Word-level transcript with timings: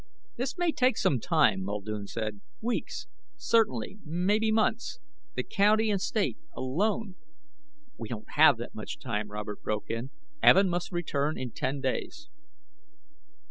"This 0.35 0.57
may 0.57 0.71
take 0.71 0.97
some 0.97 1.19
time," 1.19 1.61
Muldoon 1.63 2.07
said. 2.07 2.41
"Weeks, 2.59 3.05
certainly, 3.37 3.99
maybe 4.03 4.51
months. 4.51 4.97
The 5.35 5.43
County 5.43 5.91
and 5.91 6.01
State, 6.01 6.39
alone 6.53 7.17
...""We 7.99 8.09
don't 8.09 8.31
have 8.31 8.57
that 8.57 8.73
much 8.73 8.97
time," 8.97 9.27
Robert 9.29 9.61
broke 9.61 9.91
in. 9.91 10.09
"Evin 10.41 10.69
must 10.69 10.91
return 10.91 11.37
in 11.37 11.51
ten 11.51 11.81
days...." 11.81 12.29